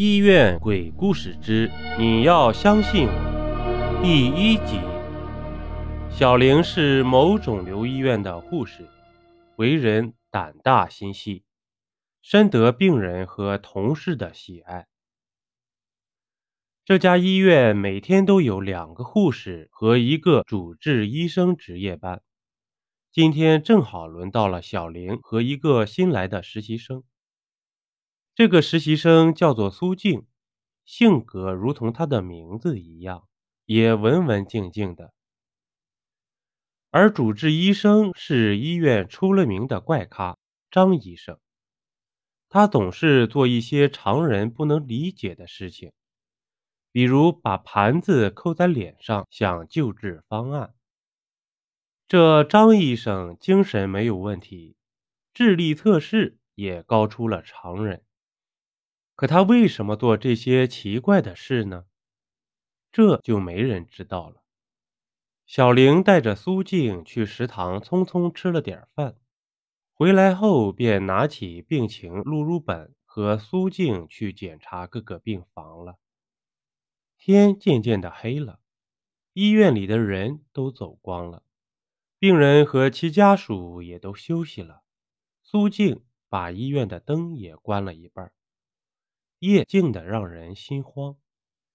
[0.00, 4.78] 医院鬼故事之你要相信我第一集。
[6.08, 8.88] 小玲是某肿瘤医院的护士，
[9.56, 11.42] 为人胆大心细，
[12.22, 14.86] 深得病人和同事的喜爱。
[16.84, 22.22] 这家医院每天都有两个护士和一个主治医生值夜班。
[23.10, 27.02] 今天正好轮到了小玲和一个新来的实习生。
[28.38, 30.24] 这个实习生叫做苏静，
[30.84, 33.26] 性格如同她的名字一样，
[33.64, 35.12] 也文文静静的。
[36.90, 40.38] 而主治医生是医院出了名的怪咖
[40.70, 41.40] 张医生，
[42.48, 45.90] 他总是做一些常人不能理解的事情。
[46.92, 50.76] 比如把盘子扣在脸上，想救治方案。
[52.06, 54.76] 这张医生精神没有问题，
[55.34, 58.04] 智力测试也高出了常人。
[59.18, 61.86] 可他为什么做这些奇怪的事呢？
[62.92, 64.44] 这就没人知道了。
[65.44, 69.16] 小玲带着苏静去食堂，匆匆吃了点饭，
[69.92, 75.98] 回来后便拿起病情录入本，和苏静去检查各个病房了。
[77.16, 78.60] 天渐渐的黑了，
[79.32, 81.42] 医院里的人都走光了，
[82.20, 84.84] 病人和其家属也都休息了。
[85.42, 88.30] 苏静把医院的灯也关了一半，
[89.38, 91.16] 夜静的让人心慌。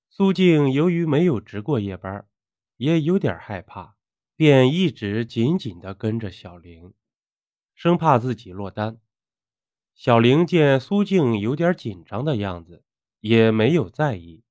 [0.10, 2.28] 苏静由于没有值过夜班，
[2.78, 3.96] 也有点害怕，
[4.36, 6.94] 便一直紧紧的跟着小玲，
[7.74, 9.00] 生怕自己落单。
[9.96, 12.84] 小玲见苏静有点紧张的样子，
[13.20, 14.44] 也没有在意。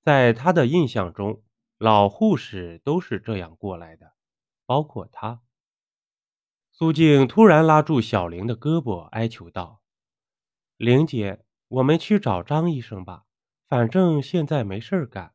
[0.00, 1.42] 在他的印象中，
[1.76, 4.14] 老护士都是这样过来的，
[4.64, 5.42] 包括他。
[6.72, 9.82] 苏静突然拉住小玲的胳膊，哀求道
[10.78, 13.24] ：“玲姐，我们去找张医生吧，
[13.66, 15.34] 反正现在没事干。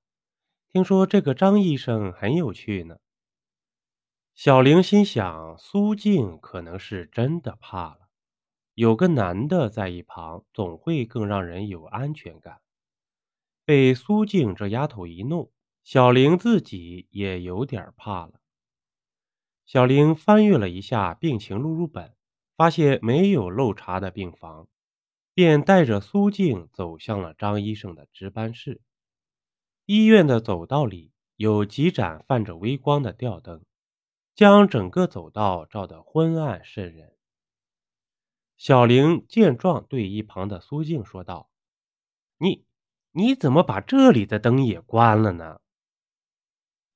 [0.72, 2.98] 听说这个张医生很有趣呢。”
[4.34, 8.10] 小玲心想，苏静可能是真的怕了，
[8.74, 12.62] 有个男的在一旁，总会更让人有安全感。
[13.64, 15.52] 被苏静这丫头一弄，
[15.84, 18.42] 小玲自己也有点怕了。
[19.68, 22.16] 小玲翻阅了一下病情录入本，
[22.58, 24.68] 发现没有漏查的病房，
[25.34, 28.82] 便带着苏静走向了张医生的值班室。
[29.86, 33.64] 医院的走道里有几盏泛着微光的吊灯，
[34.36, 37.14] 将整个走道照得昏暗渗人。
[38.58, 41.50] 小玲见状，对一旁的苏静说道
[42.40, 42.66] ：“你。”
[43.16, 45.62] 你怎么把这里的灯也关了呢？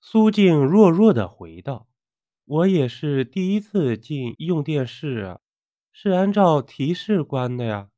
[0.01, 1.87] 苏静弱弱的回道
[2.43, 5.39] ：“我也是第一次进用电室，
[5.91, 7.91] 是按照提示关的呀。”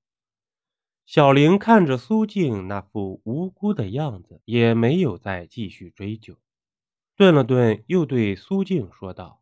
[1.11, 6.37] 小玲看着苏静那副无辜的样子，也没有再继续追究，
[7.15, 9.41] 顿了顿，又对苏静说道：“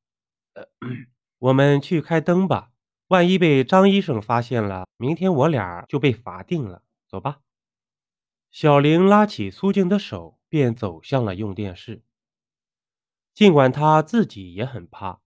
[1.39, 2.71] 我们去开灯吧，
[3.09, 6.83] 万一被张医生发现了，明天我俩就被罚定了。
[7.05, 7.41] 走吧。”
[8.49, 12.01] 小玲拉起苏静的手，便走向了用电室。
[13.33, 15.19] 尽管她自己也很怕，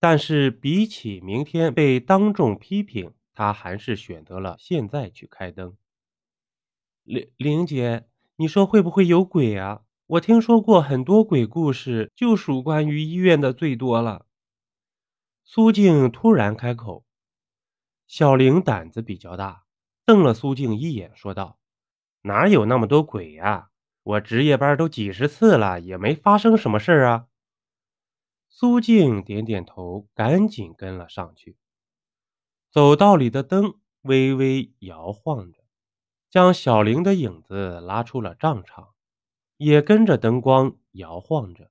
[0.00, 5.76] 但是比起明天被当众批评，她还是选择了现在去开灯。
[7.04, 9.82] 玲玲姐，你说会不会有鬼啊？
[10.06, 14.26] 我听说过很多鬼故事，就属关于医院的最多了。
[15.44, 17.04] 苏静突然开口。
[18.06, 19.64] 小玲胆子比较大，
[20.04, 21.58] 瞪了苏静一眼，说道。
[22.22, 23.70] 哪有那么多鬼呀？
[24.04, 27.26] 我值夜班都几十次了，也没发生什么事儿啊。
[28.48, 31.56] 苏静点点头，赶紧跟了上去。
[32.70, 35.61] 走道里的灯微微摇晃着，
[36.32, 38.94] 将小玲的影子拉出了帐场，
[39.58, 41.70] 也跟着灯光摇晃着。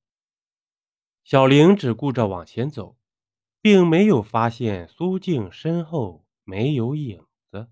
[1.24, 2.96] 小玲只顾着往前走，
[3.60, 7.72] 并没有发现苏静身后没有影子。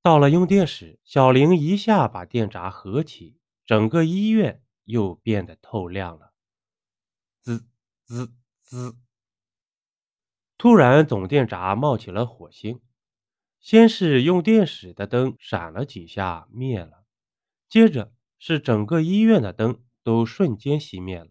[0.00, 6.32] 到了用电室，小玲一下把电闸合起，整个医院又变得透亮了。
[7.40, 7.66] 滋
[8.04, 8.96] 滋滋！
[10.56, 12.80] 突然，总电闸冒起了火星，
[13.60, 17.04] 先是用电室的灯闪了几下灭了，
[17.68, 21.28] 接着是整个医院的灯都瞬间熄灭了。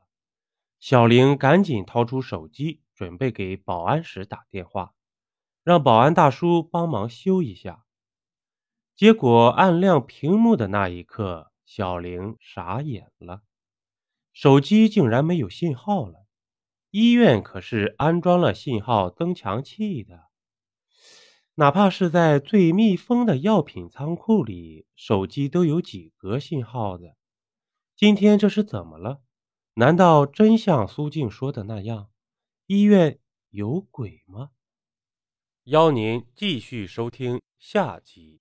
[0.79, 4.93] 小玲赶紧掏出手机，准备给保安室打电话，
[5.63, 7.83] 让保安大叔帮忙修一下。
[8.95, 13.41] 结果按亮屏幕的那一刻，小玲傻眼了，
[14.31, 16.27] 手机竟然没有信号了。
[16.91, 20.28] 医院可是安装了信号增强器的，
[21.59, 27.17] 哪怕是在最密封的药品仓库里，手机都有几格信号的。
[27.97, 29.21] 今天这是怎么了？
[29.73, 32.09] 难道真像苏静说的那样，
[32.67, 33.19] 医院
[33.49, 34.51] 有鬼吗？
[35.65, 38.39] 邀您继续收听下集。